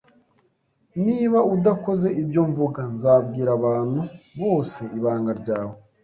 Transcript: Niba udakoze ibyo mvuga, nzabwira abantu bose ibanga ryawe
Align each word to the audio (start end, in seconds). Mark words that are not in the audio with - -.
Niba 1.05 1.39
udakoze 1.55 2.07
ibyo 2.21 2.41
mvuga, 2.49 2.81
nzabwira 2.93 3.49
abantu 3.59 4.01
bose 4.39 4.81
ibanga 4.97 5.31
ryawe 5.41 5.75